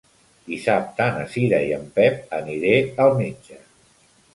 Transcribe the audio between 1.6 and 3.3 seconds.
i en Pep aniré al